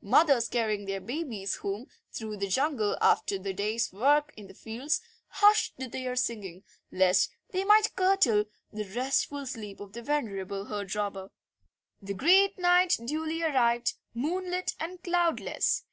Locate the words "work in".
3.92-4.46